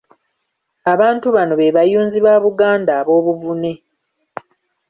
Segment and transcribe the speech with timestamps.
[0.93, 3.73] Abantu bano be bayunzi ba Buganda ab’obuvune.